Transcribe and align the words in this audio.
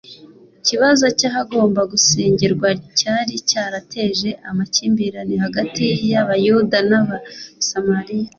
Ikibazo 0.59 1.05
cy’ahagomba 1.19 1.81
gusengerwa 1.91 2.69
cyari 2.99 3.33
cyarateje 3.49 4.29
amakimbirane 4.49 5.35
hagati 5.45 5.83
y’Abayuda 6.11 6.77
n’Abasamariya 6.89 8.29